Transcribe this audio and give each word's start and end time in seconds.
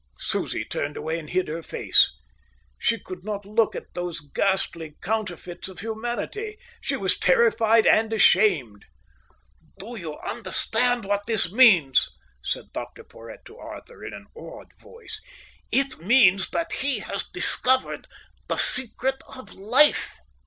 Susie 0.17 0.65
turned 0.65 0.97
away 0.97 1.19
and 1.19 1.29
hid 1.29 1.47
her 1.47 1.61
face. 1.61 2.09
She 2.79 2.97
could 2.99 3.23
not 3.23 3.45
look 3.45 3.75
at 3.75 3.93
those 3.93 4.19
ghastly 4.19 4.95
counterfeits 4.99 5.67
of 5.69 5.81
humanity. 5.81 6.57
She 6.81 6.97
was 6.97 7.19
terrified 7.19 7.85
and 7.85 8.11
ashamed. 8.11 8.85
"Do 9.77 9.95
you 9.95 10.17
understand 10.17 11.05
what 11.05 11.27
this 11.27 11.51
means?" 11.51 12.09
said 12.43 12.73
Dr 12.73 13.03
Porhoët 13.03 13.45
to 13.45 13.57
Arthur, 13.59 14.03
in 14.03 14.15
an 14.15 14.25
awed 14.35 14.71
voice. 14.79 15.21
"It 15.71 15.99
means 15.99 16.49
that 16.49 16.73
he 16.73 16.97
has 17.01 17.23
discovered 17.29 18.07
the 18.47 18.57
secret 18.57 19.21
of 19.27 19.53
life." 19.53 20.17